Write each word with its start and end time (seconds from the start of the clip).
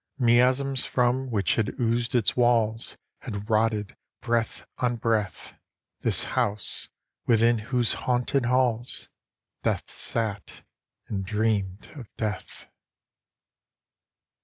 Miasms, 0.17 0.83
from 0.83 1.29
which 1.29 1.53
had 1.57 1.79
oozed 1.79 2.15
its 2.15 2.35
walls, 2.35 2.97
Had 3.19 3.51
rotted, 3.51 3.95
breath 4.19 4.65
on 4.79 4.95
breath, 4.95 5.53
This 5.99 6.23
house, 6.23 6.89
within 7.27 7.59
whose 7.59 7.93
haunted 7.93 8.47
halls 8.47 9.09
Death 9.61 9.91
sat 9.91 10.63
and 11.07 11.23
dreamed 11.23 11.91
of 11.95 12.07
death. 12.17 12.65